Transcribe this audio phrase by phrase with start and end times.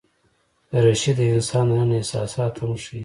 [0.71, 2.99] دریشي د انسان دننه احساسات هم ښيي.